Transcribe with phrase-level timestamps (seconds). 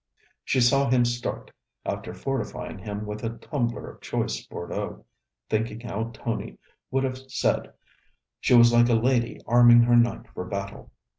[0.43, 1.51] She saw him start,
[1.85, 5.05] after fortifying him with a tumbler of choice Bordeaux,
[5.47, 6.57] thinking how Tony
[6.89, 7.71] would have said
[8.39, 10.91] she was like a lady arming her knight for battle.